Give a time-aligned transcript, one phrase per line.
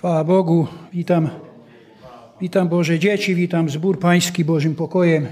[0.00, 1.30] Chwała Bogu, witam,
[2.40, 5.26] witam Boże dzieci, witam zbór Pański Bożym pokojem.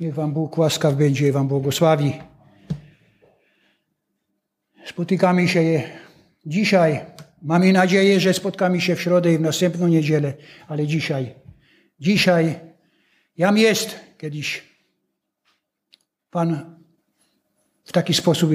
[0.00, 2.12] Niech Wam Bóg łaskaw będzie, Wam błogosławi.
[4.86, 5.82] Spotykamy się
[6.46, 7.00] dzisiaj.
[7.42, 10.34] Mamy nadzieję, że spotkamy się w środę i w następną niedzielę,
[10.68, 11.34] ale dzisiaj,
[12.00, 12.54] dzisiaj
[13.36, 14.62] jam jest kiedyś.
[16.30, 16.76] Pan
[17.84, 18.50] w taki sposób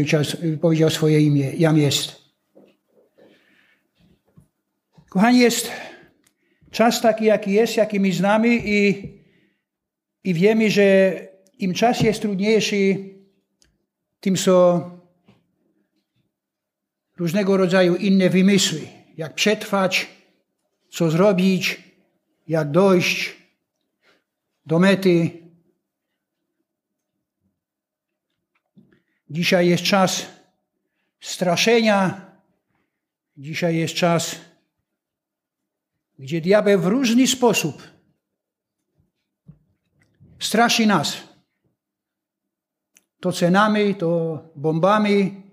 [0.61, 2.22] powiedział swoje imię, jam jest.
[5.13, 5.71] Kochani, jest
[6.71, 9.09] czas taki, jaki jest, jaki my znamy i,
[10.23, 11.13] i wiemy, że
[11.59, 13.09] im czas jest trudniejszy,
[14.19, 14.81] tym są
[17.17, 18.81] różnego rodzaju inne wymysły.
[19.17, 20.07] Jak przetrwać,
[20.89, 21.83] co zrobić,
[22.47, 23.35] jak dojść
[24.65, 25.29] do mety.
[29.29, 30.25] Dzisiaj jest czas
[31.19, 32.31] straszenia,
[33.37, 34.52] dzisiaj jest czas
[36.19, 37.93] gdzie diabeł w różny sposób
[40.39, 41.17] straszy nas.
[43.19, 45.43] To cenami, to bombami.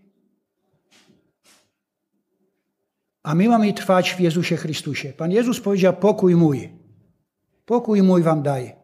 [3.22, 5.12] A my mamy trwać w Jezusie Chrystusie.
[5.12, 6.70] Pan Jezus powiedział: Pokój mój.
[7.64, 8.76] Pokój mój wam daję.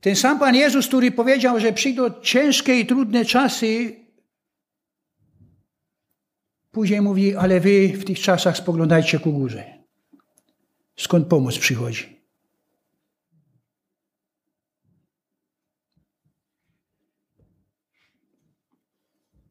[0.00, 3.96] Ten sam Pan Jezus, który powiedział, że przyjdą ciężkie i trudne czasy,
[6.70, 9.75] później mówi: Ale wy w tych czasach spoglądajcie ku górze
[10.96, 12.16] skąd pomoc przychodzi.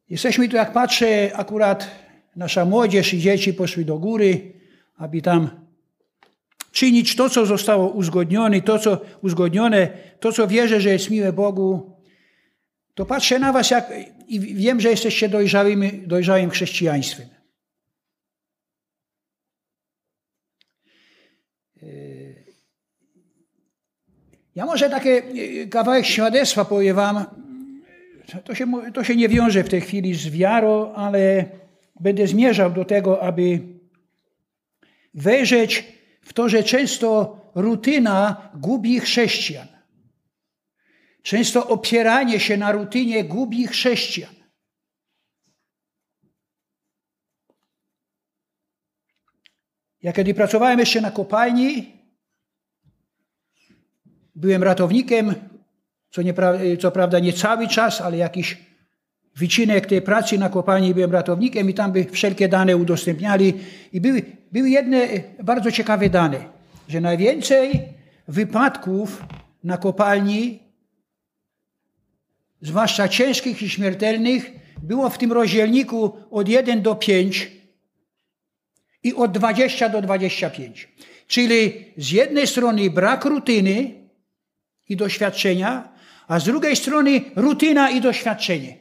[0.09, 1.91] Jesteśmy tu, jak patrzę, akurat
[2.35, 4.53] nasza młodzież i dzieci poszły do góry,
[4.97, 5.49] aby tam
[6.71, 9.87] czynić to, co zostało uzgodnione, to, co uzgodnione,
[10.19, 11.95] to, co wierzę, że jest miłe Bogu.
[12.93, 13.93] To patrzę na was jak,
[14.27, 17.34] i wiem, że jesteście dojrzałym, dojrzałym chrześcijaństwem.
[24.55, 25.23] Ja może takie
[25.63, 27.25] e, kawałek świadectwa powiem wam.
[28.43, 31.45] To się, to się nie wiąże w tej chwili z wiarą, ale
[31.99, 33.59] będę zmierzał do tego, aby
[35.13, 35.83] wejrzeć
[36.21, 39.67] w to, że często rutyna gubi chrześcijan.
[41.21, 44.35] Często opieranie się na rutynie gubi chrześcijan.
[50.01, 51.94] Ja kiedy pracowałem jeszcze na kopalni,
[54.35, 55.35] Byłem ratownikiem,
[56.11, 56.33] co, nie,
[56.79, 58.57] co prawda nie cały czas, ale jakiś
[59.35, 63.53] wycinek tej pracy na kopalni byłem ratownikiem i tam by wszelkie dane udostępniali.
[63.93, 65.07] I były, były jedne
[65.43, 66.37] bardzo ciekawe dane,
[66.87, 67.81] że najwięcej
[68.27, 69.25] wypadków
[69.63, 70.59] na kopalni,
[72.61, 74.51] zwłaszcza ciężkich i śmiertelnych,
[74.83, 77.51] było w tym rozdzielniku od 1 do 5
[79.03, 80.89] i od 20 do 25.
[81.27, 84.04] Czyli z jednej strony brak rutyny,
[84.89, 85.89] i doświadczenia,
[86.27, 88.77] a z drugiej strony rutyna i doświadczenie.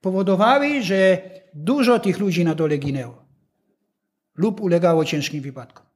[0.00, 1.22] Powodowały, że
[1.54, 3.28] dużo tych ludzi na dole ginęło
[4.34, 5.86] lub ulegało ciężkim wypadkom.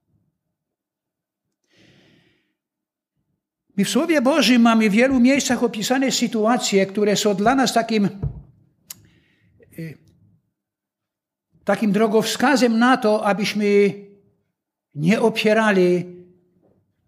[3.77, 8.09] My w Słowie Bożym mamy w wielu miejscach opisane sytuacje, które są dla nas takim,
[9.79, 9.99] y,
[11.65, 13.95] takim drogowskazem na to, abyśmy
[14.95, 16.05] nie opierali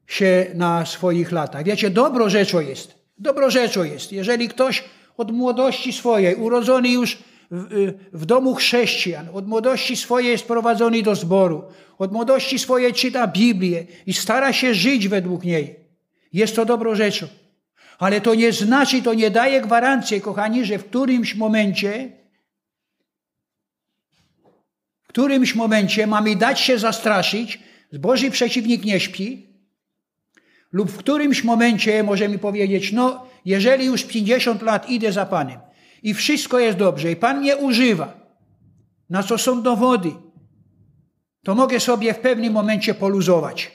[0.06, 1.64] się na swoich latach.
[1.64, 2.94] Wiecie, dobro rzeczą jest.
[3.18, 4.12] Dobro rzeczą jest.
[4.12, 4.84] Jeżeli ktoś
[5.16, 7.18] od młodości swojej, urodzony już
[7.50, 11.64] w, w, domu chrześcijan, od młodości swojej jest prowadzony do zboru,
[11.98, 15.76] od młodości swojej czyta Biblię i stara się żyć według niej,
[16.32, 17.26] jest to dobro rzeczą.
[17.98, 22.12] Ale to nie znaczy, to nie daje gwarancji, kochani, że w którymś momencie,
[25.02, 27.58] w którymś momencie mamy dać się zastraszyć,
[27.92, 29.53] Boży przeciwnik nie śpi,
[30.74, 35.60] lub w którymś momencie możemy powiedzieć, no jeżeli już 50 lat idę za Panem
[36.02, 38.20] i wszystko jest dobrze i Pan mnie używa,
[39.10, 40.12] na co są dowody,
[41.44, 43.72] to mogę sobie w pewnym momencie poluzować,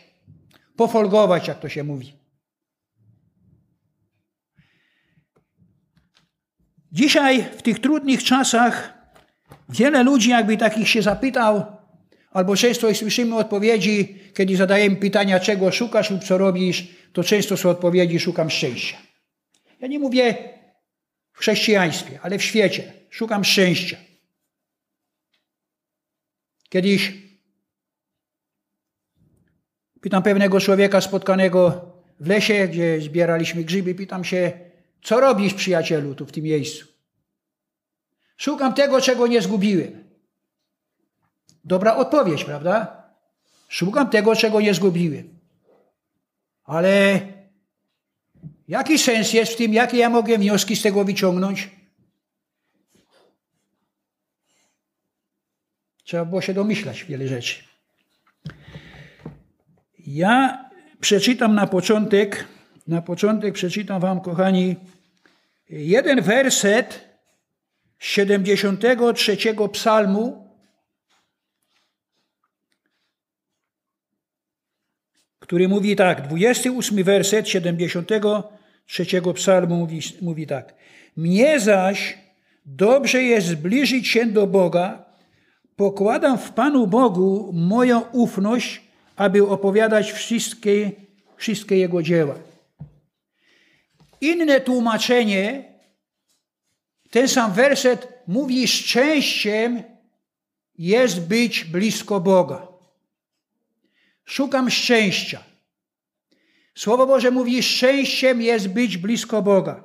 [0.75, 2.13] pofolgować, jak to się mówi.
[6.92, 8.94] Dzisiaj, w tych trudnych czasach,
[9.69, 11.79] wiele ludzi, jakby takich się zapytał,
[12.31, 17.70] Albo często słyszymy odpowiedzi, kiedy zadajemy pytania, czego szukasz lub co robisz, to często są
[17.70, 18.98] odpowiedzi, szukam szczęścia.
[19.80, 20.36] Ja nie mówię
[21.34, 22.94] w chrześcijaństwie, ale w świecie.
[23.10, 23.98] Szukam szczęścia.
[26.70, 27.14] Kiedyś
[30.02, 34.52] pytam pewnego człowieka spotkanego w lesie, gdzie zbieraliśmy grzyby, pytam się,
[35.04, 36.86] co robisz, przyjacielu, tu w tym miejscu?
[38.38, 40.09] Szukam tego, czego nie zgubiłem.
[41.64, 43.04] Dobra odpowiedź, prawda?
[43.68, 45.40] Szukam tego, czego nie zgubiłem.
[46.64, 47.20] Ale
[48.68, 51.70] jaki sens jest w tym, jakie ja mogę wnioski z tego wyciągnąć?
[56.04, 57.64] Trzeba było się domyślać wiele rzeczy.
[60.00, 60.66] Ja
[61.00, 62.46] przeczytam na początek,
[62.88, 64.76] na początek przeczytam wam, kochani,
[65.70, 67.10] jeden werset
[68.00, 69.38] 73
[69.74, 70.49] psalmu,
[75.50, 80.75] który mówi tak, 28 werset 73 psalmu mówi, mówi tak.
[81.18, 82.18] Mnie zaś
[82.66, 85.06] dobrze jest zbliżyć się do Boga,
[85.75, 88.81] pokładam w Panu Bogu moją ufność,
[89.16, 90.92] aby opowiadać wszystkie,
[91.38, 92.36] wszystkie Jego dzieła.
[94.22, 95.63] Inne tłumaczenie,
[97.10, 99.84] ten sam werset mówi szczęściem
[100.78, 102.69] jest być blisko Boga.
[104.30, 105.44] Szukam szczęścia.
[106.76, 109.84] Słowo Boże mówi, szczęściem jest być blisko Boga.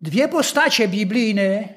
[0.00, 1.68] Dwie postacie biblijne,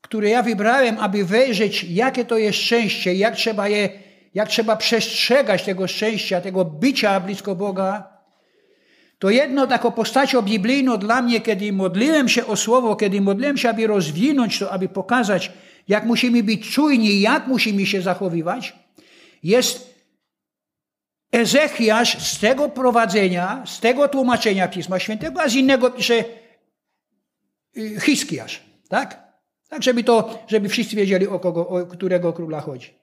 [0.00, 4.02] które ja wybrałem, aby wejrzeć, jakie to jest szczęście, jak trzeba je,
[4.34, 8.17] jak trzeba przestrzegać tego szczęścia, tego bycia blisko Boga,
[9.18, 13.68] to jedno taką postacią biblijną dla mnie, kiedy modliłem się o słowo, kiedy modliłem się,
[13.70, 15.52] aby rozwinąć to, aby pokazać,
[15.88, 18.76] jak musimy być czujni, jak musimy się zachowywać,
[19.42, 19.98] jest
[21.32, 26.24] Ezechiasz z tego prowadzenia, z tego tłumaczenia Pisma Świętego, a z innego pisze
[27.76, 29.28] y, Hiskiasz, tak?
[29.68, 32.94] Tak, żeby to, żeby wszyscy wiedzieli, o, kogo, o którego króla chodzi.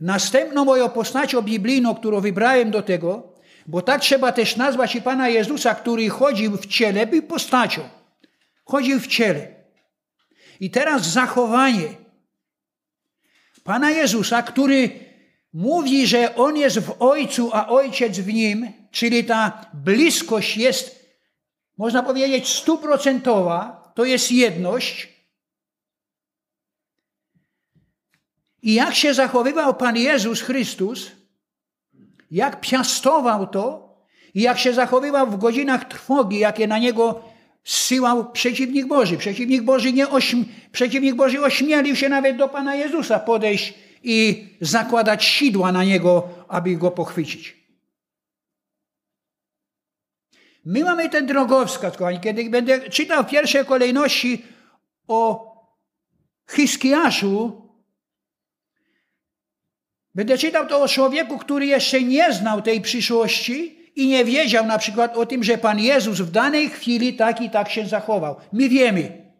[0.00, 3.35] Następną moją postacią biblijną, którą wybrałem do tego,
[3.66, 7.88] bo tak trzeba też nazwać i Pana Jezusa, który chodził w ciele, był postacią.
[8.64, 9.48] Chodził w ciele.
[10.60, 11.88] I teraz zachowanie
[13.64, 14.90] Pana Jezusa, który
[15.52, 21.06] mówi, że On jest w Ojcu, a Ojciec w Nim, czyli ta bliskość jest,
[21.78, 25.08] można powiedzieć, stuprocentowa, to jest jedność.
[28.62, 31.10] I jak się zachowywał Pan Jezus Chrystus,
[32.30, 33.96] jak piastował to
[34.34, 37.22] i jak się zachowywał w godzinach trwogi, jakie na niego
[37.64, 39.16] zsyłał przeciwnik Boży.
[39.16, 40.44] Przeciwnik Boży, nie ośm...
[40.72, 46.76] przeciwnik Boży ośmielił się nawet do Pana Jezusa podejść i zakładać sidła na niego, aby
[46.76, 47.56] go pochwycić.
[50.64, 52.20] My mamy ten drogowskaz, kochani.
[52.20, 54.44] Kiedy będę czytał w pierwszej kolejności
[55.08, 55.46] o
[56.50, 57.65] Hiskiaszu,
[60.16, 64.78] Będę czytał to o człowieku, który jeszcze nie znał tej przyszłości i nie wiedział na
[64.78, 68.36] przykład o tym, że Pan Jezus w danej chwili tak i tak się zachował.
[68.52, 69.32] My wiemy.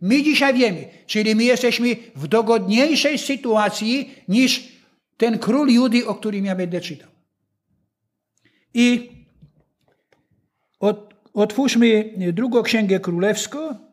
[0.00, 0.88] My dzisiaj wiemy.
[1.06, 4.68] Czyli my jesteśmy w dogodniejszej sytuacji niż
[5.16, 7.08] ten król Judy, o którym ja będę czytał.
[8.74, 9.10] I
[11.34, 13.89] otwórzmy drugą księgę królewską.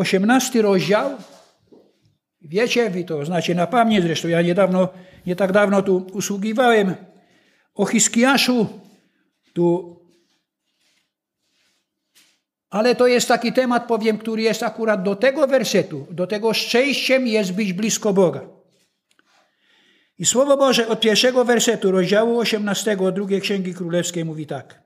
[0.00, 1.10] 18 rozdział.
[2.42, 4.88] Wiecie, wy to znacie na pamięć, zresztą ja niedawno,
[5.26, 6.94] nie tak dawno tu usługiwałem
[7.74, 8.66] o Hiskiaszu.
[9.52, 9.96] Tu
[12.70, 17.26] ale to jest taki temat, powiem, który jest akurat do tego wersetu, do tego szczęściem
[17.26, 18.40] jest być blisko Boga.
[20.18, 24.82] I Słowo Boże od pierwszego wersetu rozdziału 18 drugiej Księgi Królewskiej mówi tak.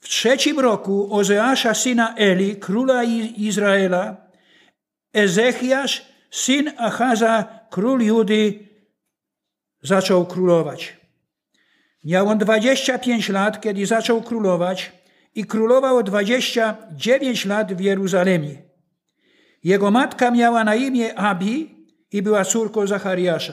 [0.00, 3.04] W trzecim roku Ozeasza syna Eli, króla
[3.36, 4.21] Izraela,
[5.12, 8.68] Ezechiasz, syn Achaza, król Judy,
[9.82, 10.96] zaczął królować.
[12.04, 14.92] Miał on 25 lat, kiedy zaczął królować
[15.34, 18.62] i królował 29 lat w Jeruzalemie.
[19.64, 23.52] Jego matka miała na imię Abi i była córką Zachariasza.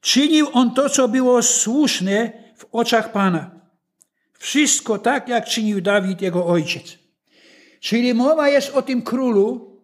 [0.00, 3.50] Czynił on to, co było słuszne w oczach Pana.
[4.38, 6.98] Wszystko tak, jak czynił Dawid, jego ojciec.
[7.80, 9.77] Czyli mowa jest o tym królu,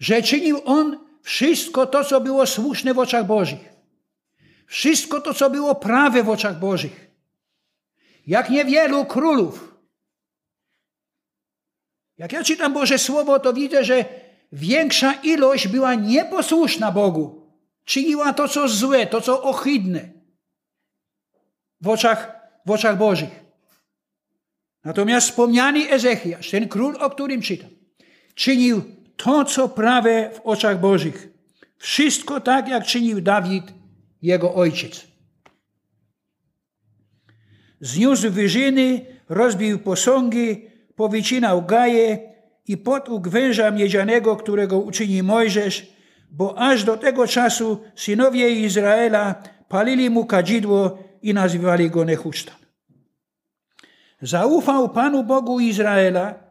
[0.00, 3.68] że czynił on wszystko to, co było słuszne w oczach Bożych.
[4.66, 7.10] Wszystko to, co było prawe w oczach Bożych.
[8.26, 9.74] Jak niewielu królów.
[12.18, 14.04] Jak ja czytam Boże Słowo, to widzę, że
[14.52, 17.40] większa ilość była nieposłuszna Bogu.
[17.84, 20.08] Czyniła to, co złe, to, co ohydne
[21.80, 22.32] w oczach,
[22.66, 23.44] w oczach Bożych.
[24.84, 27.70] Natomiast wspomniany Ezechiasz, ten król, o którym czytam,
[28.34, 31.28] czynił to, co prawe w oczach Bożych.
[31.78, 33.64] Wszystko tak, jak czynił Dawid,
[34.22, 35.06] jego ojciec.
[37.80, 42.18] zniósł wyżyny, rozbił posągi, powycinał gaje
[42.66, 45.92] i potłukł węża miedzianego, którego uczyni Mojżesz,
[46.30, 52.56] bo aż do tego czasu synowie Izraela palili mu kadzidło i nazywali go Nehusztan.
[54.22, 56.49] Zaufał Panu Bogu Izraela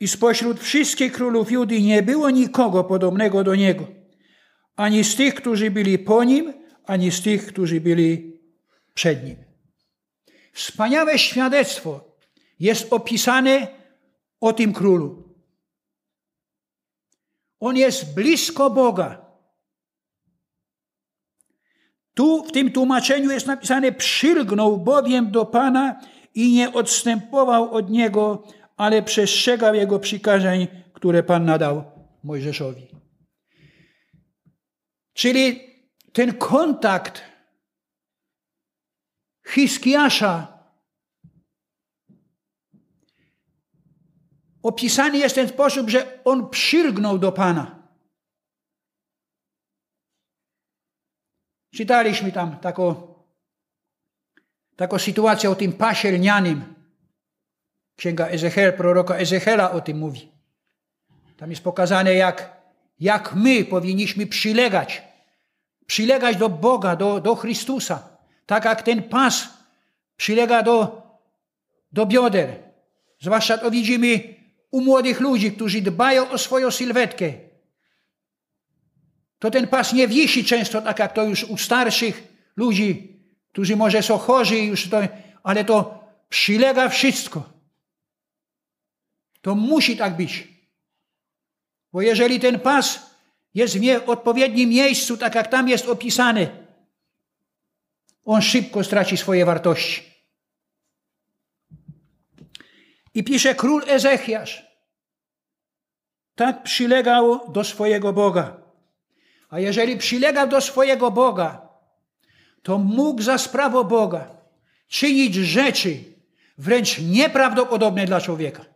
[0.00, 3.86] i spośród wszystkich królów Judy nie było nikogo podobnego do niego,
[4.76, 6.52] ani z tych, którzy byli po nim,
[6.84, 8.40] ani z tych, którzy byli
[8.94, 9.36] przed nim.
[10.52, 12.16] Wspaniałe świadectwo
[12.60, 13.66] jest opisane
[14.40, 15.24] o tym królu.
[17.60, 19.24] On jest blisko Boga.
[22.14, 26.00] Tu w tym tłumaczeniu jest napisane: przylgnął bowiem do Pana
[26.34, 31.84] i nie odstępował od niego, ale przestrzegał jego przykazań, które Pan nadał
[32.24, 32.88] Mojżeszowi.
[35.12, 35.60] Czyli
[36.12, 37.22] ten kontakt
[39.46, 40.54] Hiskiasza
[44.62, 47.88] opisany jest w ten sposób, że on przylgnął do Pana.
[51.74, 53.14] Czytaliśmy tam taką,
[54.76, 56.73] taką sytuację o tym pasie lnianym.
[57.96, 60.32] Księga Ezechiel, proroka Ezechiela o tym mówi.
[61.36, 62.56] Tam jest pokazane, jak,
[63.00, 65.02] jak my powinniśmy przylegać.
[65.86, 68.08] Przylegać do Boga, do, do Chrystusa.
[68.46, 69.48] Tak jak ten pas
[70.16, 71.02] przylega do,
[71.92, 72.54] do bioder.
[73.20, 74.34] Zwłaszcza to widzimy
[74.70, 77.32] u młodych ludzi, którzy dbają o swoją sylwetkę.
[79.38, 83.20] To ten pas nie wisi często tak jak to już u starszych ludzi,
[83.52, 85.00] którzy może są chorzy, już to,
[85.42, 87.53] ale to przylega wszystko.
[89.44, 90.48] To musi tak być.
[91.92, 93.10] Bo jeżeli ten pas
[93.54, 96.66] jest w odpowiednim miejscu, tak jak tam jest opisany,
[98.24, 100.02] on szybko straci swoje wartości.
[103.14, 104.66] I pisze król Ezechiasz.
[106.34, 108.56] Tak przylegał do swojego Boga.
[109.50, 111.68] A jeżeli przylegał do swojego Boga,
[112.62, 114.36] to mógł za sprawą Boga
[114.88, 116.04] czynić rzeczy
[116.58, 118.73] wręcz nieprawdopodobne dla człowieka.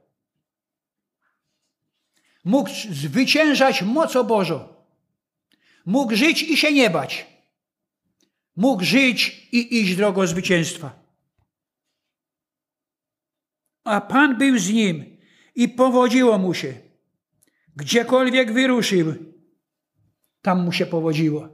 [2.44, 4.68] Mógł zwyciężać mocą Bożą.
[5.86, 7.26] Mógł żyć i się nie bać.
[8.56, 11.08] Mógł żyć i iść drogą zwycięstwa.
[13.84, 15.18] A Pan był z nim
[15.54, 16.74] i powodziło mu się.
[17.76, 19.14] Gdziekolwiek wyruszył,
[20.42, 21.48] tam mu się powodziło.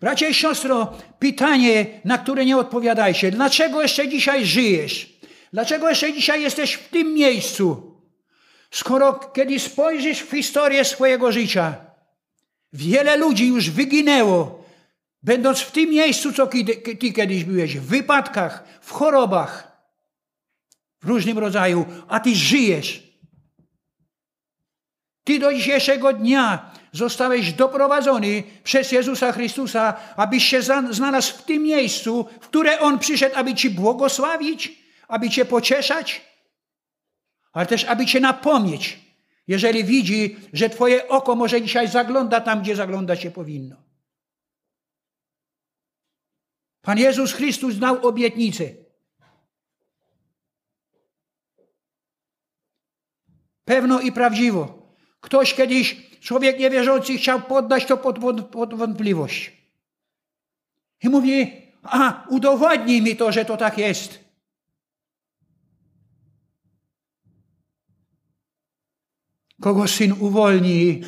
[0.00, 3.30] Bracie i siostro, pytanie, na które nie odpowiadajcie.
[3.30, 5.17] Dlaczego jeszcze dzisiaj żyjesz?
[5.52, 7.94] Dlaczego jeszcze dzisiaj jesteś w tym miejscu?
[8.70, 11.74] Skoro kiedy spojrzysz w historię swojego życia,
[12.72, 14.64] wiele ludzi już wyginęło,
[15.22, 19.78] będąc w tym miejscu, co ty kiedyś byłeś, w wypadkach, w chorobach,
[21.02, 23.02] w różnym rodzaju, a ty żyjesz.
[25.24, 32.28] Ty do dzisiejszego dnia zostałeś doprowadzony przez Jezusa Chrystusa, abyś się znalazł w tym miejscu,
[32.40, 36.20] w które On przyszedł, aby Ci błogosławić, aby Cię pocieszać,
[37.52, 38.98] ale też aby Cię napomnieć,
[39.46, 43.76] jeżeli widzi, że Twoje oko może dzisiaj zagląda tam, gdzie zaglądać się powinno.
[46.82, 48.64] Pan Jezus Chrystus dał obietnicę.
[53.64, 54.92] Pewno i prawdziwo.
[55.20, 58.18] Ktoś kiedyś, człowiek niewierzący, chciał poddać to pod,
[58.50, 59.52] pod wątpliwość.
[61.02, 64.27] I mówi, a udowodnij mi to, że to tak jest.
[69.60, 71.02] Kogo syn uwolni,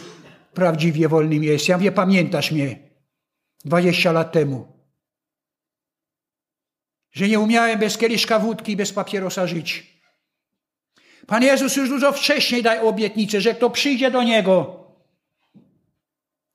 [0.54, 1.68] prawdziwie wolnym jest.
[1.68, 2.78] Ja wie, pamiętasz mnie
[3.64, 4.72] 20 lat temu.
[7.12, 10.00] Że nie umiałem bez kieliszka wódki, bez papierosa żyć.
[11.26, 14.84] Pan Jezus już dużo wcześniej dał obietnicę, że kto przyjdzie do Niego,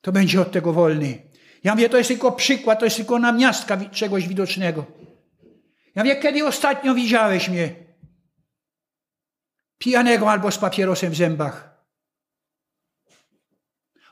[0.02, 1.22] to będzie od tego wolny.
[1.64, 4.86] Ja mówię, to jest tylko przykład, to jest tylko namiastka czegoś widocznego.
[5.96, 7.76] Ja mówię, kiedy ostatnio widziałeś mnie?
[9.78, 11.75] Pijanego albo z papierosem w zębach.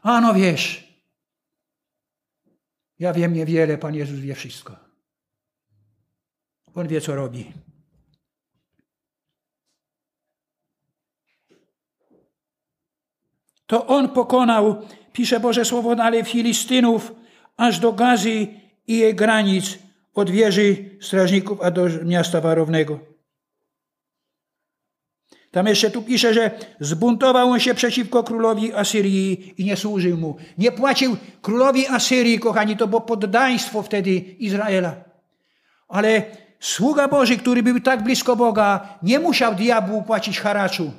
[0.03, 0.93] A no wiesz,
[2.99, 4.75] ja wiem niewiele, Pan Jezus wie wszystko.
[6.75, 7.51] On wie, co robi.
[13.67, 17.11] To On pokonał, pisze Boże Słowo dalej, Filistynów,
[17.57, 18.47] aż do Gazy
[18.87, 19.79] i jej granic,
[20.13, 23.12] od wieży strażników, a do miasta warownego.
[25.53, 30.37] Tam jeszcze tu pisze, że zbuntował on się przeciwko królowi Asyrii i nie służył mu.
[30.57, 34.95] Nie płacił królowi Asyrii, kochani, to było poddaństwo wtedy Izraela.
[35.87, 36.23] Ale
[36.59, 40.91] sługa Boży, który był tak blisko Boga, nie musiał diabłu płacić haraczu.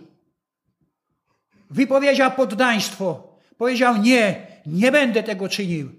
[1.71, 3.39] Wypowiedział poddaństwo.
[3.59, 5.93] Powiedział nie, nie będę tego czynił.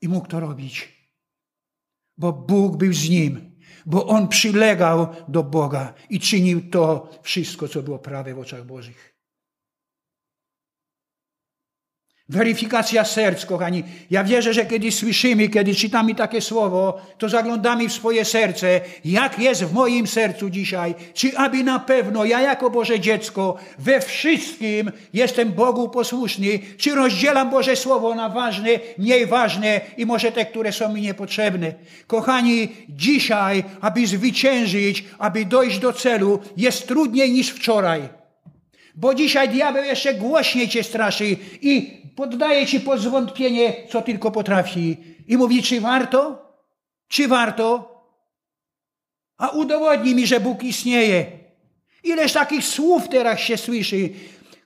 [0.00, 0.88] I mógł to robić,
[2.18, 3.51] bo Bóg był z nim
[3.86, 9.11] bo on przylegał do Boga i czynił to wszystko, co było prawe w oczach Bożych.
[12.32, 13.84] Weryfikacja serc, kochani.
[14.10, 19.38] Ja wierzę, że kiedy słyszymy, kiedy czytamy takie słowo, to zaglądamy w swoje serce, jak
[19.38, 20.94] jest w moim sercu dzisiaj.
[21.14, 27.50] Czy aby na pewno ja jako Boże dziecko we wszystkim jestem Bogu posłuszny, czy rozdzielam
[27.50, 31.74] Boże Słowo na ważne, mniej ważne i może te, które są mi niepotrzebne.
[32.06, 38.21] Kochani, dzisiaj, aby zwyciężyć, aby dojść do celu, jest trudniej niż wczoraj.
[38.94, 44.96] Bo dzisiaj diabeł jeszcze głośniej cię straszy i poddaje ci pod zwątpienie, co tylko potrafi.
[45.28, 46.48] I mówi, czy warto?
[47.08, 47.92] Czy warto?
[49.38, 51.26] A udowodni mi, że Bóg istnieje.
[52.04, 54.10] Ileż takich słów teraz się słyszy.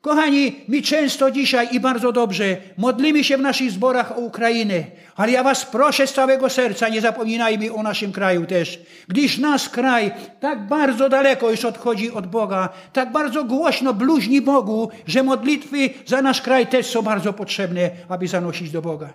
[0.06, 4.84] Kochani, my często dzisiaj i bardzo dobrze modlimy się w naszych zborach o Ukrainę,
[5.16, 8.78] ale ja was proszę z całego serca, nie zapominajmy o naszym kraju też.
[9.08, 10.10] Gdyż nasz kraj
[10.40, 16.22] tak bardzo daleko już odchodzi od Boga, tak bardzo głośno bluźni Bogu, że modlitwy za
[16.22, 19.14] nasz kraj też są bardzo potrzebne, aby zanosić do Boga.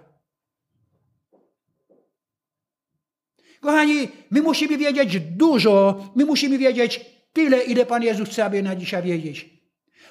[3.62, 8.75] Kochani, my musimy wiedzieć dużo, my musimy wiedzieć tyle, ile Pan Jezus chce, aby na
[8.75, 9.61] dzisiaj wiedzieć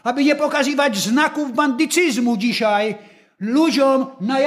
[0.03, 2.95] aby nie pokazywać znaków bandycyzmu dzisiaj
[3.41, 4.39] ludziom na,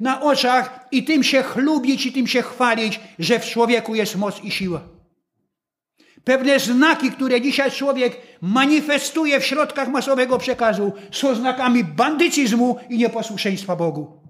[0.00, 4.44] na oczach i tym się chlubić i tym się chwalić, że w człowieku jest moc
[4.44, 4.80] i siła.
[6.24, 13.76] Pewne znaki, które dzisiaj człowiek manifestuje w środkach masowego przekazu, są znakami bandycyzmu i nieposłuszeństwa
[13.76, 14.26] Bogu.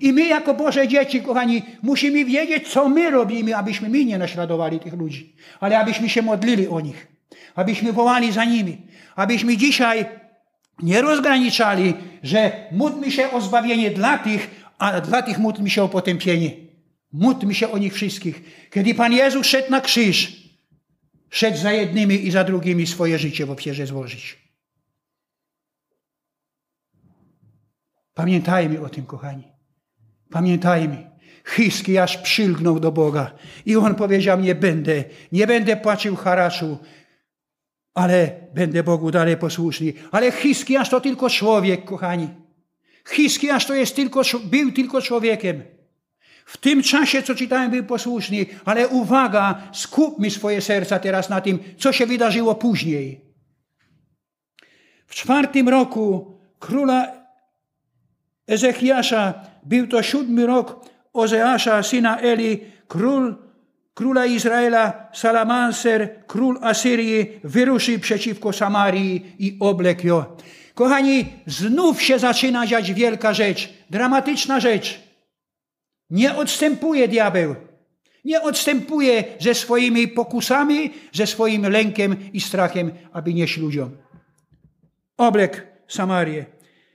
[0.00, 4.80] I my, jako Boże dzieci, kochani, musimy wiedzieć, co my robimy, abyśmy my nie naśladowali
[4.80, 7.15] tych ludzi, ale abyśmy się modlili o nich,
[7.54, 8.86] abyśmy wołali za nimi,
[9.16, 10.06] abyśmy dzisiaj
[10.82, 15.88] nie rozgraniczali, że módlmy się o zbawienie dla tych, a dla tych módlmy się o
[15.88, 16.50] potępienie.
[17.12, 18.42] Módlmy się o nich wszystkich.
[18.70, 20.46] Kiedy Pan Jezus szedł na krzyż,
[21.30, 24.38] szedł za jednymi i za drugimi swoje życie w ofierze złożyć.
[28.14, 29.44] Pamiętajmy o tym, kochani.
[30.30, 31.10] Pamiętajmy.
[31.46, 33.30] Hiskiasz przylgnął do Boga
[33.66, 36.78] i on powiedział, nie będę, nie będę płacił haraczu,
[37.96, 39.92] ale będę Bogu dalej posłuszny.
[40.12, 42.28] Ale Hiskiasz to tylko człowiek, kochani.
[43.08, 45.62] Hiskiasz to jest tylko, był tylko człowiekiem.
[46.46, 51.58] W tym czasie, co czytałem, był posłuszny, ale uwaga, skupmy swoje serca teraz na tym,
[51.78, 53.20] co się wydarzyło później.
[55.06, 57.12] W czwartym roku króla
[58.46, 63.45] Ezechiasza, był to siódmy rok Ozeasza, syna Eli, król
[63.96, 70.24] króla Izraela Salamanser, król Asyrii, wyruszył przeciwko Samarii i oblekł ją.
[70.74, 75.00] Kochani, znów się zaczyna dziać wielka rzecz, dramatyczna rzecz.
[76.10, 77.54] Nie odstępuje diabeł.
[78.24, 83.90] Nie odstępuje ze swoimi pokusami, ze swoim lękiem i strachem, aby nieść ludziom.
[85.16, 86.44] Oblek Samarię.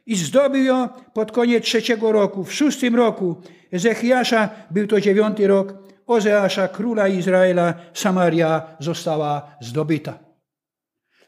[0.06, 2.44] I zdobył ją pod koniec trzeciego roku.
[2.44, 3.36] W szóstym roku
[3.72, 10.20] Ezechiasza, był to dziewiąty rok, Ozeasza, króla Izraela, Samaria została zdobyta.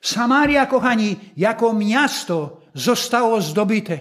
[0.02, 4.00] Samaria, kochani, jako miasto zostało zdobyte.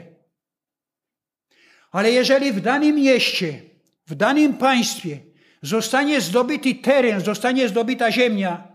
[1.91, 3.63] Ale jeżeli w danym mieście,
[4.07, 5.21] w danym państwie
[5.63, 8.73] zostanie zdobyty teren, zostanie zdobyta ziemia,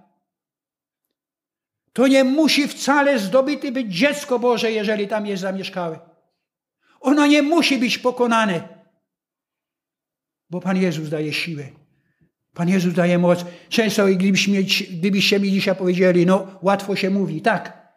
[1.93, 5.99] to nie musi wcale zdobyty być dziecko Boże, jeżeli tam jest zamieszkałe.
[6.99, 8.77] Ono nie musi być pokonane,
[10.49, 11.86] bo Pan Jezus daje siłę.
[12.57, 13.45] Pan Jezus daje moc.
[13.69, 14.05] Często
[14.89, 17.41] gdybyście mi dzisiaj powiedzieli, no łatwo się mówi.
[17.41, 17.87] Tak.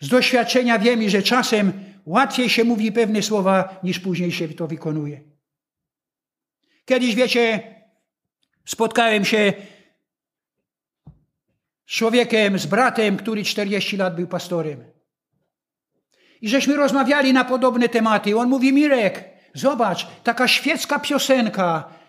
[0.00, 1.72] Z doświadczenia wiemy, że czasem
[2.06, 5.20] łatwiej się mówi pewne słowa, niż później się to wykonuje.
[6.84, 7.74] Kiedyś, wiecie,
[8.64, 9.52] spotkałem się
[11.86, 14.84] z człowiekiem, z bratem, który 40 lat był pastorem.
[16.40, 18.36] I żeśmy rozmawiali na podobne tematy.
[18.36, 21.99] On mówi, Mirek, zobacz, taka świecka piosenka,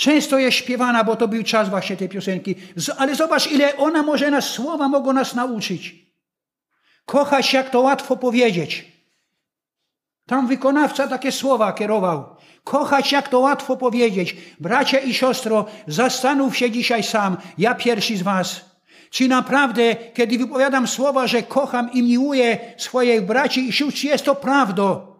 [0.00, 2.54] Często jest śpiewana, bo to był czas właśnie tej piosenki.
[2.98, 5.94] Ale zobacz, ile ona może nas, słowa mogą nas nauczyć.
[7.04, 8.92] Kochać, jak to łatwo powiedzieć.
[10.26, 12.36] Tam wykonawca takie słowa kierował.
[12.64, 14.36] Kochać, jak to łatwo powiedzieć.
[14.60, 18.60] Bracia i siostro, zastanów się dzisiaj sam, ja pierwszy z was.
[19.10, 24.34] Czy naprawdę, kiedy wypowiadam słowa, że kocham i miłuję swoich braci i sióstr, jest to
[24.34, 25.10] prawdą?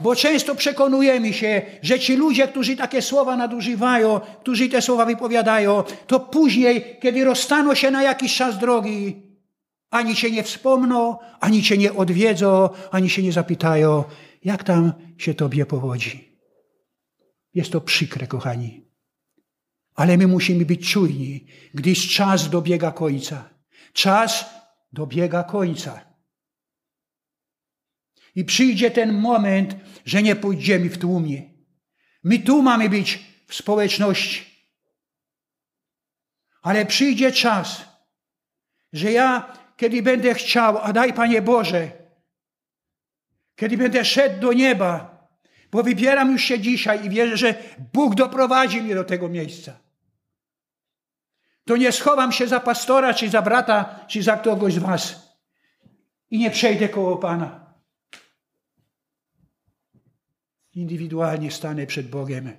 [0.00, 5.82] Bo często przekonujemy się, że ci ludzie, którzy takie słowa nadużywają, którzy te słowa wypowiadają,
[6.06, 9.22] to później, kiedy rozstaną się na jakiś czas drogi,
[9.90, 14.04] ani cię nie wspomną, ani cię nie odwiedzą, ani się nie zapytają,
[14.44, 16.38] jak tam się tobie powodzi.
[17.54, 18.84] Jest to przykre, kochani.
[19.94, 23.48] Ale my musimy być czujni, gdyż czas dobiega końca.
[23.92, 24.44] Czas
[24.92, 26.09] dobiega końca.
[28.40, 31.42] I przyjdzie ten moment, że nie pójdziemy w tłumie.
[32.24, 34.44] My tu mamy być w społeczności.
[36.62, 37.84] Ale przyjdzie czas,
[38.92, 41.90] że ja, kiedy będę chciał, a daj Panie Boże,
[43.56, 45.28] kiedy będę szedł do nieba,
[45.70, 47.54] bo wybieram już się dzisiaj i wierzę, że
[47.92, 49.72] Bóg doprowadzi mnie do tego miejsca.
[51.64, 55.30] To nie schowam się za pastora, czy za brata, czy za kogoś z Was
[56.30, 57.69] i nie przejdę koło Pana.
[60.74, 62.52] Indywidualnie stanę przed Bogiem.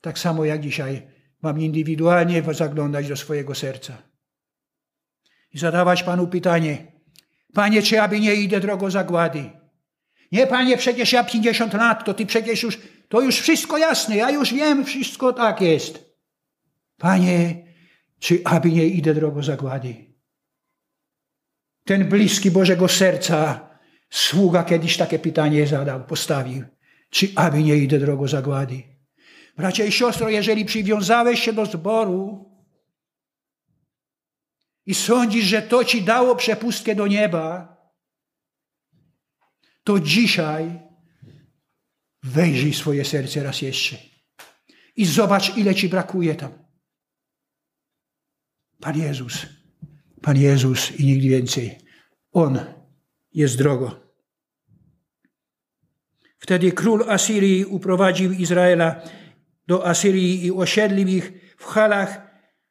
[0.00, 1.08] Tak samo jak dzisiaj
[1.42, 4.02] mam indywidualnie zaglądać do swojego serca
[5.52, 6.92] i zadawać Panu pytanie:
[7.54, 9.50] Panie, czy aby nie idę drogą zagłady?
[10.32, 14.30] Nie, Panie, przecież ja 50 lat, to Ty przecież już, to już wszystko jasne, ja
[14.30, 16.16] już wiem, wszystko tak jest.
[16.96, 17.66] Panie,
[18.18, 19.94] czy aby nie idę drogą zagłady?
[21.84, 23.65] Ten bliski Bożego serca
[24.10, 26.64] Sługa kiedyś takie pytanie zadał, postawił.
[27.10, 28.82] Czy aby nie idę drogą zagłady?
[29.56, 32.50] Bracia i siostro, jeżeli przywiązałeś się do zboru
[34.86, 37.76] i sądzisz, że to ci dało przepustkę do nieba,
[39.84, 40.80] to dzisiaj
[42.22, 43.96] wejrzyj swoje serce raz jeszcze
[44.96, 46.52] i zobacz, ile ci brakuje tam.
[48.80, 49.46] Pan Jezus,
[50.22, 51.78] Pan Jezus i nikt więcej.
[52.32, 52.75] On
[53.36, 54.00] jest drogo.
[56.38, 59.02] Wtedy król Asyrii uprowadził Izraela
[59.66, 62.26] do Asyrii i osiedlił ich w halach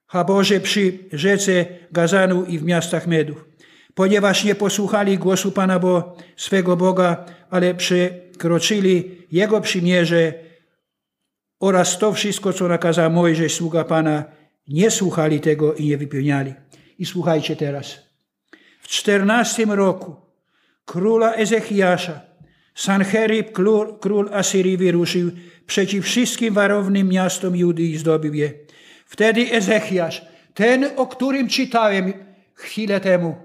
[0.07, 3.45] Haborze przy rzece Gazanu i w miastach Medów.
[3.93, 10.33] Ponieważ nie posłuchali głosu Pana bo swego Boga, ale przekroczyli Jego przymierze
[11.59, 14.23] oraz to wszystko, co nakazał Mojżesz, sługa Pana,
[14.67, 16.53] nie słuchali tego i nie wypełniali.
[16.99, 17.99] I słuchajcie teraz.
[18.81, 20.24] W czternastym roku
[20.85, 22.35] króla Ezechiasza
[22.75, 25.31] Sancherib, król, król Asyrii, wyruszył
[25.67, 28.53] przeciw wszystkim warownym miastom Judy i zdobył je.
[29.05, 32.13] Wtedy Ezechiasz, ten, o którym czytałem
[32.53, 33.35] chwilę temu,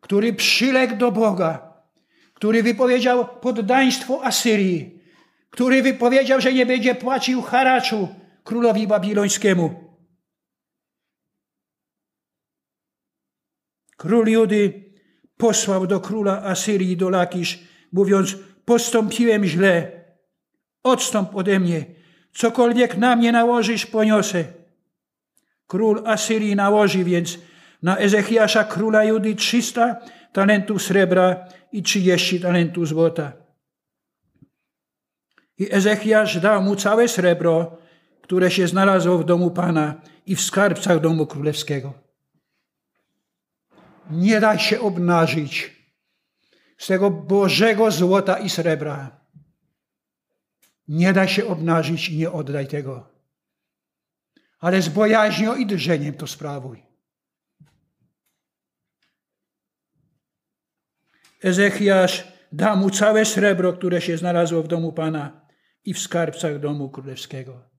[0.00, 1.74] który przyległ do Boga,
[2.34, 5.00] który wypowiedział poddaństwo Asyrii,
[5.50, 8.08] który wypowiedział, że nie będzie płacił haraczu
[8.44, 9.84] królowi babilońskiemu.
[13.96, 14.87] Król Judy
[15.38, 17.58] posłał do króla Asyrii, do Lakisz,
[17.92, 19.90] mówiąc, postąpiłem źle,
[20.82, 21.84] odstąp ode mnie,
[22.34, 24.44] cokolwiek na mnie nałożysz, poniosę.
[25.66, 27.38] Król Asyrii nałoży więc
[27.82, 29.96] na Ezechiasza króla Judy 300
[30.32, 33.32] talentów srebra i 30 talentów złota.
[35.58, 37.78] I Ezechiasz dał mu całe srebro,
[38.22, 39.94] które się znalazło w domu Pana
[40.26, 42.07] i w skarbcach domu królewskiego.
[44.10, 45.78] Nie da się obnażyć
[46.78, 49.20] z tego Bożego złota i srebra.
[50.88, 53.10] Nie da się obnażyć i nie oddaj tego.
[54.58, 56.82] Ale z bojaźnią i drżeniem to sprawuj.
[61.42, 65.48] Ezechiasz da mu całe srebro, które się znalazło w domu Pana
[65.84, 67.70] i w skarbcach domu królewskiego.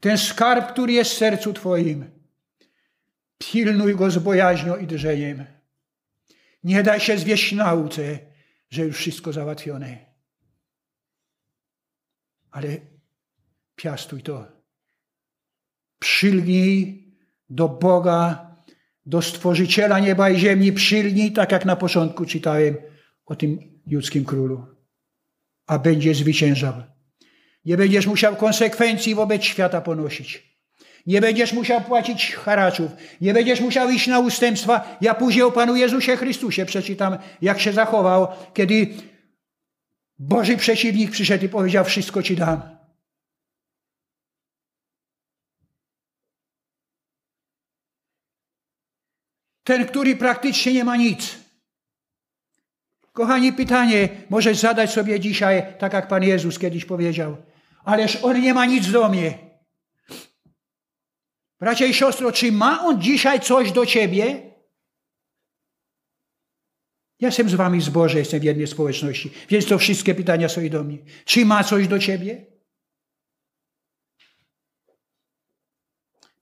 [0.00, 2.21] Ten skarb, który jest w sercu Twoim,
[3.50, 5.44] pilnuj go z bojaźnią i drżeniem.
[6.64, 8.18] Nie daj się zwieść nauce,
[8.70, 9.98] że już wszystko załatwione.
[12.50, 12.68] Ale
[13.76, 14.46] piastuj to.
[15.98, 17.02] Przylgnij
[17.50, 18.52] do Boga,
[19.06, 20.72] do Stworzyciela nieba i ziemi.
[20.72, 22.76] Przylgnij, tak jak na początku czytałem
[23.26, 24.66] o tym ludzkim królu.
[25.66, 26.74] A będzie zwyciężał.
[27.64, 30.51] Nie będziesz musiał konsekwencji wobec świata ponosić.
[31.06, 32.90] Nie będziesz musiał płacić haraczów.
[33.20, 34.96] Nie będziesz musiał iść na ustępstwa.
[35.00, 38.94] Ja później o Panu Jezusie Chrystusie przeczytam, jak się zachował, kiedy
[40.18, 42.62] Boży przeciwnik przyszedł i powiedział, wszystko Ci dam.
[49.64, 51.36] Ten, który praktycznie nie ma nic.
[53.12, 57.36] Kochani, pytanie możesz zadać sobie dzisiaj, tak jak Pan Jezus kiedyś powiedział.
[57.84, 59.51] Ależ On nie ma nic do mnie.
[61.62, 64.24] Bracia i siostro, czy ma On dzisiaj coś do Ciebie?
[67.20, 70.60] Ja jestem z wami z Boże, jestem w jednej społeczności, więc to wszystkie pytania są
[70.60, 70.98] i do mnie.
[71.24, 72.46] Czy ma coś do Ciebie?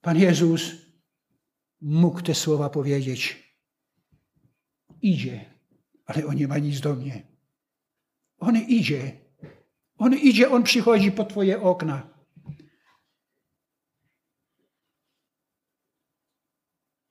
[0.01, 0.71] Pan Jezus
[1.81, 3.53] mógł te słowa powiedzieć.
[5.01, 5.45] Idzie,
[6.05, 7.27] ale on nie ma nic do mnie.
[8.37, 9.11] On idzie.
[9.97, 12.20] On idzie, on przychodzi po Twoje okna.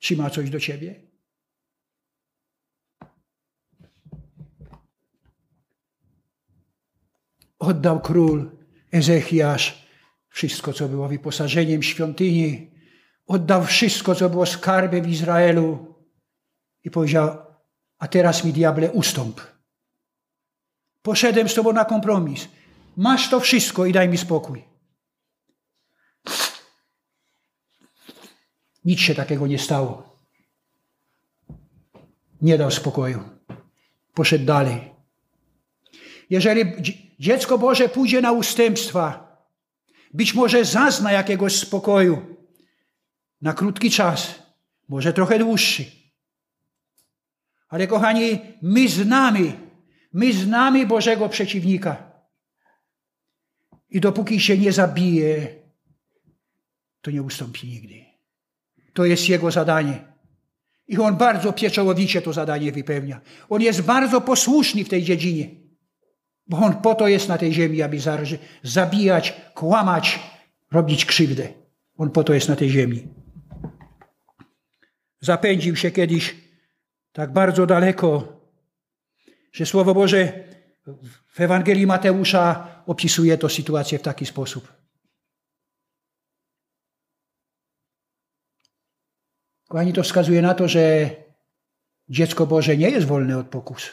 [0.00, 1.10] Czy ma coś do Ciebie?
[7.58, 8.50] Oddał król
[8.92, 9.86] Ezechiasz
[10.28, 12.70] wszystko, co było wyposażeniem świątyni.
[13.26, 15.94] Oddał wszystko, co było skarbem Izraelu.
[16.84, 17.38] I powiedział,
[17.98, 19.40] a teraz mi diable ustąp.
[21.02, 22.48] Poszedłem z tobą na kompromis.
[22.96, 24.69] Masz to wszystko i daj mi spokój.
[28.90, 30.16] Nic się takiego nie stało.
[32.42, 33.22] Nie dał spokoju.
[34.14, 34.90] Poszedł dalej.
[36.30, 36.64] Jeżeli
[37.20, 39.36] dziecko Boże pójdzie na ustępstwa,
[40.14, 42.36] być może zazna jakiegoś spokoju
[43.42, 44.42] na krótki czas,
[44.88, 45.84] może trochę dłuższy.
[47.68, 49.52] Ale kochani, my znamy,
[50.12, 52.12] my znamy Bożego przeciwnika.
[53.90, 55.54] I dopóki się nie zabije,
[57.00, 58.09] to nie ustąpi nigdy.
[58.92, 60.04] To jest jego zadanie.
[60.88, 63.20] I on bardzo pieczołowicie to zadanie wypełnia.
[63.48, 65.50] On jest bardzo posłuszny w tej dziedzinie.
[66.46, 67.96] Bo on po to jest na tej ziemi, aby
[68.62, 70.20] zabijać, kłamać,
[70.72, 71.48] robić krzywdę.
[71.96, 73.08] On po to jest na tej ziemi.
[75.20, 76.36] Zapędził się kiedyś
[77.12, 78.40] tak bardzo daleko,
[79.52, 80.44] że Słowo Boże
[81.26, 84.79] w Ewangelii Mateusza opisuje tę sytuację w taki sposób.
[89.70, 91.10] Kochani, to wskazuje na to, że
[92.08, 93.90] dziecko Boże nie jest wolne od pokus.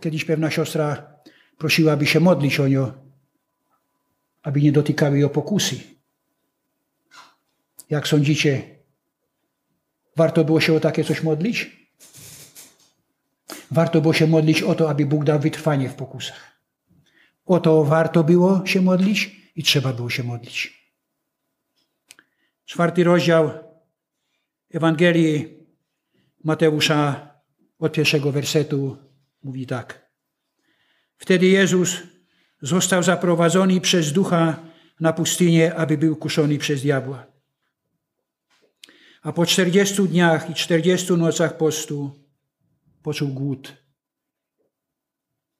[0.00, 1.18] Kiedyś pewna siostra
[1.58, 2.92] prosiła, aby się modlić o nią,
[4.42, 5.76] aby nie dotykały jej pokusy.
[7.90, 8.78] Jak sądzicie,
[10.16, 11.88] warto było się o takie coś modlić?
[13.70, 16.60] Warto było się modlić o to, aby Bóg dał wytrwanie w pokusach.
[17.46, 20.82] O to warto było się modlić i trzeba było się modlić.
[22.64, 23.50] Czwarty rozdział
[24.70, 25.62] Ewangelii
[26.44, 27.30] Mateusza
[27.78, 28.96] od pierwszego wersetu
[29.42, 30.10] mówi tak.
[31.16, 31.96] Wtedy Jezus
[32.62, 37.26] został zaprowadzony przez ducha na pustynię, aby był kuszony przez diabła.
[39.22, 42.10] A po czterdziestu dniach i czterdziestu nocach postu
[43.02, 43.76] poczuł głód.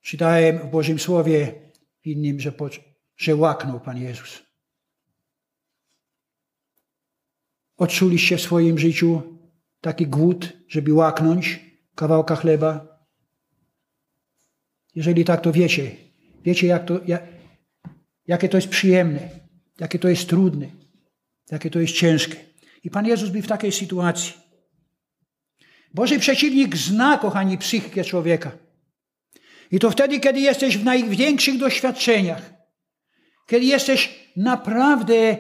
[0.01, 1.55] Czytałem w Bożym Słowie
[2.05, 2.53] innym, że,
[3.17, 4.43] że łaknął Pan Jezus.
[7.77, 9.39] Odczuliście w swoim życiu
[9.81, 11.61] taki głód, żeby łaknąć
[11.95, 12.99] kawałka chleba?
[14.95, 15.97] Jeżeli tak, to wiecie.
[16.45, 17.23] Wiecie, jak to, jak,
[18.27, 19.29] jakie to jest przyjemne,
[19.81, 20.67] jakie to jest trudne,
[21.51, 22.37] jakie to jest ciężkie.
[22.85, 24.33] I Pan Jezus był w takiej sytuacji.
[25.95, 28.53] Boży przeciwnik zna, kochani, psychikę człowieka.
[29.71, 32.53] I to wtedy, kiedy jesteś w największych doświadczeniach,
[33.47, 35.37] kiedy jesteś naprawdę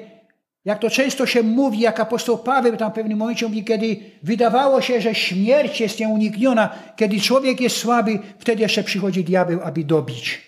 [0.64, 4.80] jak to często się mówi, jak apostoł Paweł tam w pewnym momencie mówi, kiedy wydawało
[4.80, 10.40] się, że śmierć jest nieunikniona, kiedy człowiek jest słaby, wtedy jeszcze przychodzi diabeł, aby dobić,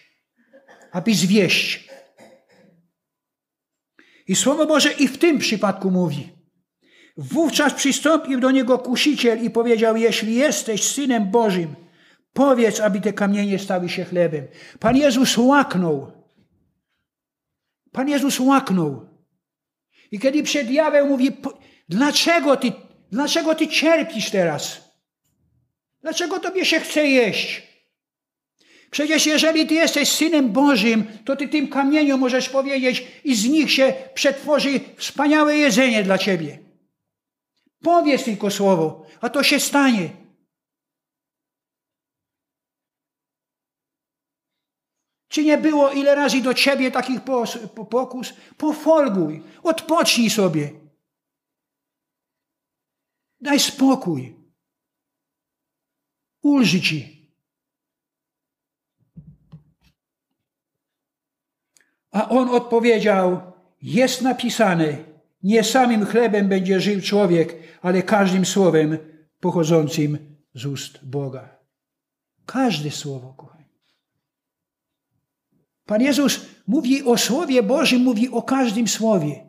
[0.93, 1.89] aby zwieść.
[4.29, 6.33] I Słowo Boże i w tym przypadku mówi.
[7.17, 11.75] Wówczas przystąpił do niego kusiciel i powiedział, jeśli jesteś Synem Bożym,
[12.33, 14.47] powiedz, aby te kamienie stały się chlebem.
[14.81, 16.24] Pan Jezus łaknął.
[17.95, 19.09] Pan Jezus łaknął.
[20.13, 21.31] I kiedy przed diabeł mówi,
[21.89, 22.73] dlaczego ty,
[23.13, 24.81] dlaczego ty cierpisz teraz?
[26.03, 27.63] Dlaczego tobie się chce jeść?
[28.91, 33.73] Przecież jeżeli ty jesteś synem Bożym, to ty tym kamieniom możesz powiedzieć i z nich
[33.73, 36.59] się przetworzy wspaniałe jedzenie dla ciebie.
[37.83, 40.24] Powiedz tylko słowo, a to się stanie.
[45.35, 47.21] Czy nie było ile razy do ciebie takich
[47.91, 48.35] pokus?
[48.57, 50.71] Pofolguj, odpocznij sobie.
[53.41, 54.37] Daj spokój.
[56.43, 57.31] Ulży ci.
[62.11, 65.05] A on odpowiedział: Jest napisane:
[65.43, 68.99] Nie samym chlebem będzie żył człowiek, ale każdym słowem
[69.41, 71.59] pochodzącym z ust Boga.
[72.47, 73.54] Każde słowo, kochani.
[75.87, 79.47] Pan Jezus mówi o Słowie Bożym, mówi o każdym słowie.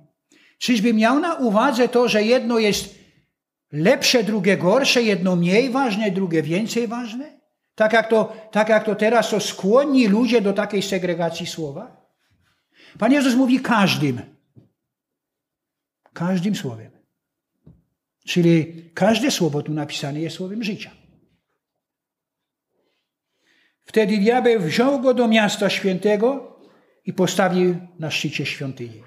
[0.60, 2.96] Czyżby miał na uwadze to, że jedno jest
[3.72, 7.40] lepsze, drugie gorsze, jedno mniej ważne, drugie więcej ważne?
[7.76, 12.06] Tak jak to, tak jak to teraz są skłonni ludzie do takiej segregacji słowa?
[13.00, 14.22] Pan Jezus mówi każdym.
[16.14, 16.92] Każdym słowem.
[18.26, 20.92] Czyli każde słowo tu napisane jest słowem życia.
[23.86, 26.58] Wtedy diabeł wziął go do miasta świętego
[27.06, 29.04] i postawił na szczycie świątyni.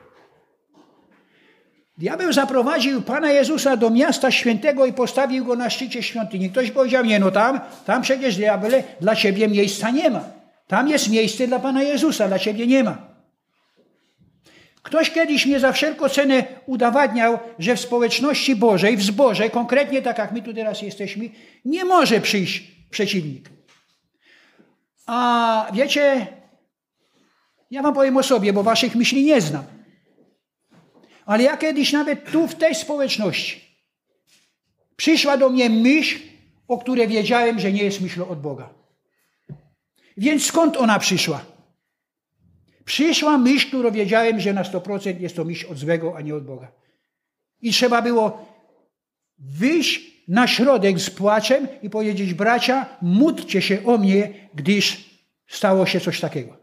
[1.98, 6.50] Diabeł zaprowadził Pana Jezusa do miasta świętego i postawił go na szczycie świątyni.
[6.50, 10.24] Ktoś powiedział, nie no tam, tam przecież diabele, dla ciebie miejsca nie ma.
[10.66, 13.08] Tam jest miejsce dla Pana Jezusa, dla ciebie nie ma.
[14.82, 20.18] Ktoś kiedyś mnie za wszelką cenę udowadniał, że w społeczności Bożej, w zborze, konkretnie tak
[20.18, 21.28] jak my tu teraz jesteśmy,
[21.64, 23.50] nie może przyjść przeciwnik.
[25.08, 26.26] A wiecie,
[27.70, 29.64] ja wam powiem o sobie, bo waszych myśli nie znam.
[31.26, 33.60] Ale ja kiedyś nawet tu w tej społeczności
[34.96, 36.18] przyszła do mnie myśl,
[36.68, 38.70] o której wiedziałem, że nie jest myślą od Boga.
[40.16, 41.44] Więc skąd ona przyszła?
[42.84, 46.44] Przyszła myśl, którą wiedziałem, że na 100% jest to myśl od złego, a nie od
[46.44, 46.72] Boga.
[47.60, 48.46] I trzeba było
[49.38, 55.10] wyjść na środek z płaczem i powiedzieć: Bracia, módlcie się o mnie, gdyż
[55.46, 56.56] stało się coś takiego.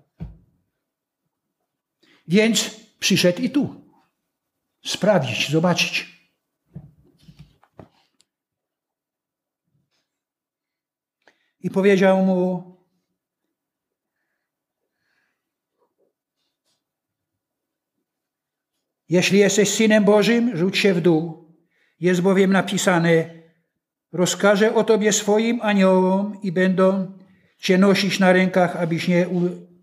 [2.27, 3.91] Więc przyszedł i tu
[4.85, 6.15] sprawdzić, zobaczyć.
[11.59, 12.75] I powiedział mu,
[19.09, 21.45] jeśli jesteś Synem Bożym, rzuć się w dół.
[21.99, 23.44] Jest bowiem napisane,
[24.15, 27.17] rozkażę o Tobie swoim aniołom i będą
[27.57, 29.27] Cię nosić na rękach, abyś nie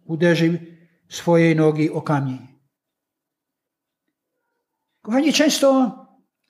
[0.04, 0.52] uderzył
[1.08, 2.38] swojej nogi o kamień.
[5.02, 5.98] Kochani, często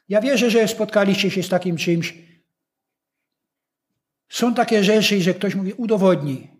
[0.08, 2.14] ja wierzę, że spotkaliście się z takim czymś.
[4.28, 6.50] Są takie rzeczy, że ktoś mówi, udowodnij.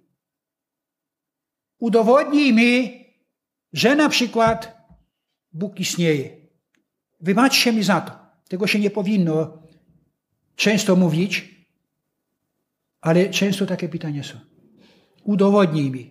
[1.78, 3.04] Udowodnij mi,
[3.72, 4.76] że na przykład
[5.52, 6.48] Bóg istnieje.
[7.20, 8.12] Wybaczcie mi za to.
[8.48, 9.62] Tego się nie powinno
[10.62, 11.44] często mówić,
[13.01, 14.35] ale często takie pytania są.
[15.25, 16.11] Udowodnij mi.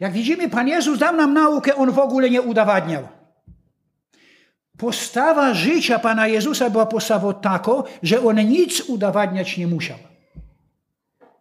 [0.00, 3.08] Jak widzimy, Pan Jezus dał nam naukę, On w ogóle nie udowadniał.
[4.78, 9.98] Postawa życia Pana Jezusa była postawą taką, że On nic udowadniać nie musiał.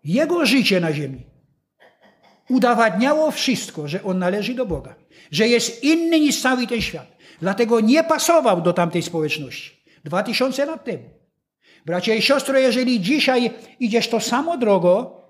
[0.03, 1.23] Jego życie na ziemi
[2.49, 4.95] udowadniało wszystko, że On należy do Boga,
[5.31, 7.17] że jest inny niż cały ten świat.
[7.41, 9.78] Dlatego nie pasował do tamtej społeczności.
[10.03, 11.09] Dwa tysiące lat temu.
[11.85, 15.21] Bracia i siostro, jeżeli dzisiaj idziesz to samo drogo,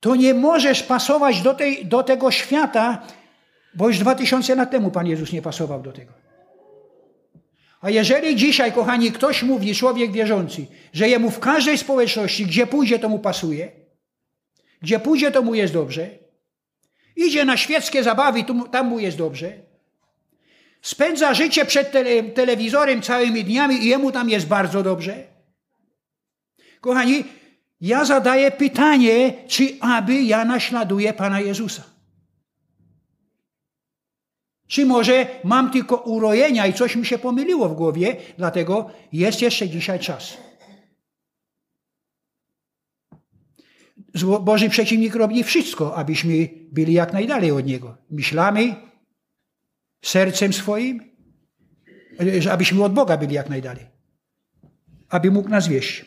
[0.00, 3.06] to nie możesz pasować do, tej, do tego świata,
[3.74, 6.12] bo już dwa tysiące lat temu Pan Jezus nie pasował do tego.
[7.80, 12.98] A jeżeli dzisiaj, kochani, ktoś mówi, człowiek wierzący, że jemu w każdej społeczności, gdzie pójdzie,
[12.98, 13.72] to mu pasuje,
[14.82, 16.10] gdzie pójdzie, to mu jest dobrze,
[17.16, 19.52] idzie na świeckie zabawy, tam mu jest dobrze,
[20.82, 25.24] spędza życie przed tele, telewizorem całymi dniami i jemu tam jest bardzo dobrze.
[26.80, 27.24] Kochani,
[27.80, 31.82] ja zadaję pytanie, czy aby ja naśladuję Pana Jezusa.
[34.66, 39.68] Czy może mam tylko urojenia i coś mi się pomyliło w głowie, dlatego jest jeszcze
[39.68, 40.36] dzisiaj czas.
[44.40, 47.96] Boży przeciwnik robi wszystko, abyśmy byli jak najdalej od Niego.
[48.10, 48.74] Myślami,
[50.02, 51.12] sercem swoim,
[52.50, 53.86] abyśmy od Boga byli jak najdalej.
[55.08, 56.04] Aby mógł nas wieść.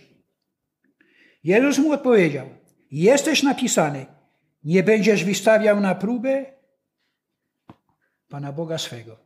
[1.44, 2.50] Jezus mu odpowiedział,
[2.92, 4.06] jesteś napisany,
[4.64, 6.46] nie będziesz wystawiał na próbę
[8.30, 9.18] Pana Boga swego.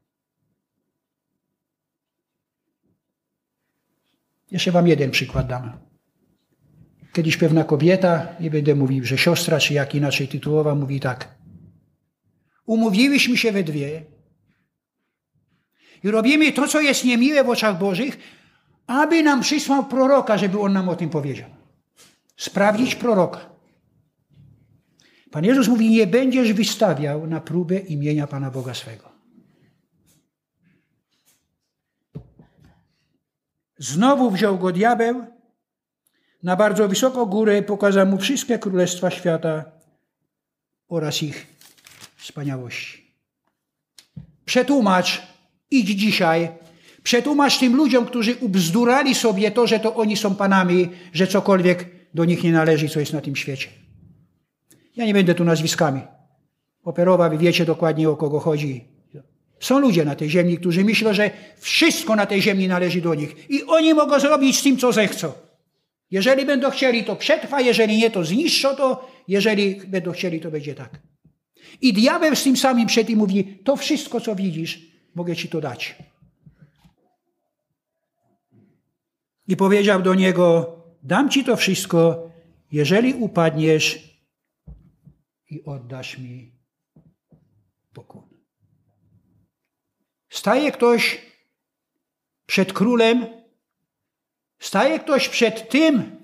[4.51, 5.79] Jeszcze wam jeden przykład dam.
[7.13, 11.35] Kiedyś pewna kobieta, nie będę mówił, że siostra, czy jak inaczej tytułowa, mówi tak.
[12.65, 14.05] Umówiłyśmy się we dwie
[16.03, 18.17] i robimy to, co jest niemiłe w oczach Bożych,
[18.87, 21.49] aby nam przysłał proroka, żeby on nam o tym powiedział.
[22.37, 23.39] Sprawdzić proroka.
[25.31, 29.09] Pan Jezus mówi, nie będziesz wystawiał na próbę imienia Pana Boga swego.
[33.77, 35.25] Znowu wziął go diabeł
[36.43, 39.65] na bardzo wysoką górę i pokazał mu wszystkie królestwa świata
[40.87, 41.47] oraz ich
[42.17, 43.15] wspaniałości.
[44.45, 45.28] Przetłumacz
[45.71, 46.49] Idź dzisiaj,
[47.03, 52.25] przetłumacz tym ludziom, którzy ubzdurali sobie to, że to oni są panami, że cokolwiek do
[52.25, 53.67] nich nie należy, co jest na tym świecie.
[54.95, 56.01] Ja nie będę tu nazwiskami
[56.83, 58.83] operował, wiecie dokładnie o kogo chodzi.
[59.59, 63.49] Są ludzie na tej ziemi, którzy myślą, że wszystko na tej ziemi należy do nich
[63.49, 65.31] i oni mogą zrobić z tym, co zechcą.
[66.11, 70.75] Jeżeli będą chcieli, to przetrwa, jeżeli nie, to zniszczą to, jeżeli będą chcieli, to będzie
[70.75, 70.99] tak.
[71.81, 75.95] I diabeł z tym samym przed mówi, to wszystko, co widzisz, mogę ci to dać.
[79.47, 82.29] I powiedział do niego, dam ci to wszystko,
[82.71, 84.19] jeżeli upadniesz
[85.49, 86.51] i oddasz mi
[87.93, 88.29] pokłon.
[90.29, 91.21] Staje ktoś
[92.45, 93.25] przed królem,
[94.59, 96.19] staje ktoś przed tym,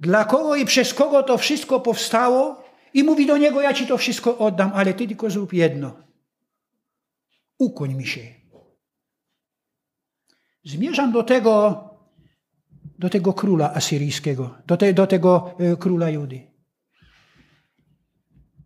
[0.00, 3.98] dla kogo i przez kogo to wszystko powstało, i mówi do niego: Ja ci to
[3.98, 6.07] wszystko oddam, ale ty tylko zrób jedno.
[7.58, 8.20] Ukoń mi się.
[10.64, 11.84] Zmierzam do tego,
[12.98, 16.48] do tego króla asyryjskiego, do, te, do tego e, króla Judy.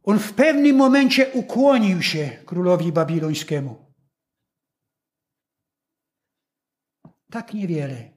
[0.03, 3.93] On w pewnym momencie ukłonił się królowi babilońskiemu.
[7.31, 8.13] Tak niewiele.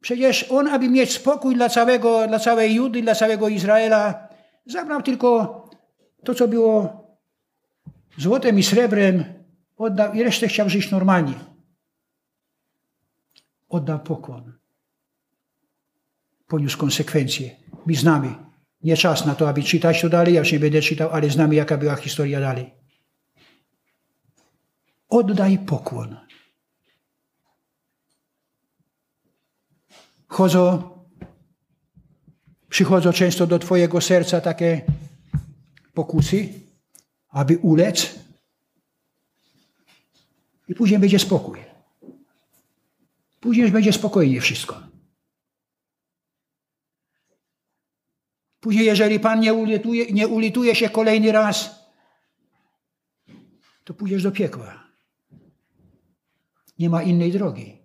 [0.00, 4.28] Przecież on, aby mieć spokój dla, całego, dla całej Judy, dla całego Izraela,
[4.66, 5.64] zabrał tylko
[6.24, 6.99] to, co było
[8.20, 9.24] złotem i srebrem,
[9.76, 11.34] oddał i resztę chciał żyć normalnie.
[13.68, 14.52] Oddał pokłon.
[16.46, 17.56] Poniósł konsekwencje.
[17.86, 18.34] My znamy.
[18.82, 21.54] Nie czas na to, aby czytać to dalej, ja już nie będę czytał, ale znamy,
[21.54, 22.70] jaka była historia dalej.
[25.08, 26.16] Oddaj pokłon.
[30.26, 30.90] Chodzą,
[32.68, 34.82] przychodzą często do Twojego serca takie
[35.94, 36.69] pokusy,
[37.30, 38.18] aby ulec,
[40.68, 41.58] i później będzie spokój.
[43.40, 44.82] Później już będzie spokojnie wszystko.
[48.60, 51.80] Później, jeżeli Pan nie ulituje, nie ulituje się kolejny raz,
[53.84, 54.84] to pójdziesz do piekła.
[56.78, 57.78] Nie ma innej drogi.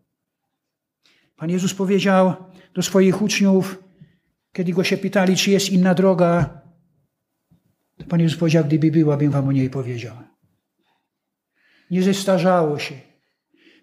[1.35, 2.33] Pan Jezus powiedział
[2.73, 3.83] do swoich uczniów,
[4.53, 6.61] kiedy go się pytali, czy jest inna droga,
[7.97, 10.15] to Pan Jezus powiedział, gdyby była, bym wam o niej powiedział.
[11.91, 12.95] Nie zestarzało się.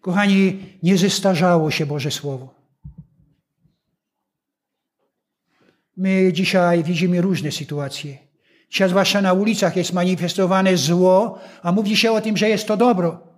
[0.01, 2.55] Kochani, nie zestarzało się Boże Słowo.
[5.97, 8.19] My dzisiaj widzimy różne sytuacje.
[8.71, 12.77] Dzisiaj zwłaszcza na ulicach jest manifestowane zło, a mówi się o tym, że jest to
[12.77, 13.29] dobro.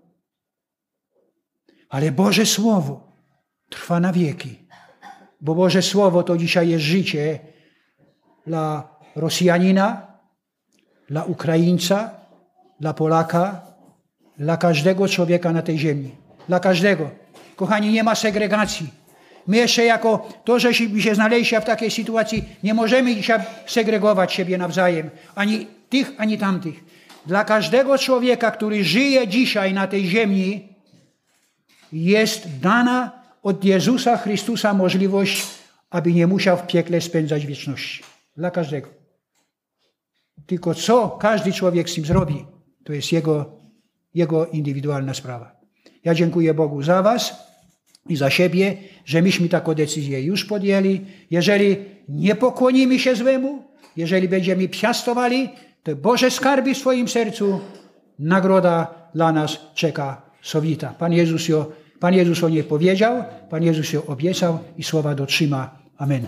[1.89, 3.13] Ale Boże Słowo
[3.69, 4.69] trwa na wieki.
[5.41, 7.39] Bo Boże Słowo to dzisiaj jest życie
[8.47, 10.14] dla Rosjanina,
[11.09, 12.11] dla Ukraińca,
[12.81, 13.61] dla Polaka,
[14.39, 16.11] dla każdego człowieka na tej ziemi.
[16.49, 17.11] Dla każdego.
[17.57, 18.91] Kochani, nie ma segregacji.
[19.47, 24.59] My jeszcze jako to, że się znaleźliśmy w takiej sytuacji, nie możemy dzisiaj segregować siebie
[24.59, 25.11] nawzajem.
[25.35, 26.85] Ani tych, ani tamtych.
[27.27, 30.69] Dla każdego człowieka, który żyje dzisiaj na tej ziemi,
[31.93, 35.47] jest dana od Jezusa Chrystusa możliwość,
[35.91, 38.03] aby nie musiał w piekle spędzać wieczności.
[38.37, 39.04] Dla każdego.
[40.47, 42.45] Tylko co każdy człowiek z tym zrobi,
[42.85, 43.61] to jest jego,
[44.15, 45.57] jego indywidualna sprawa.
[46.05, 47.35] Ja dziękuję Bogu za Was
[48.09, 51.01] i za siebie, że myśmy taką decyzję już podjęli.
[51.31, 51.77] Jeżeli
[52.09, 53.63] nie pokłonimy się złemu,
[53.97, 55.49] jeżeli będziemy piastowali,
[55.83, 57.61] to Boże skarby w swoim sercu,
[58.19, 60.95] nagroda dla nas czeka sowita.
[60.99, 65.79] Pan Jezus, jo, Pan Jezus o niej powiedział, Pan Jezus ją obiecał i słowa dotrzyma.
[65.99, 66.27] Amen.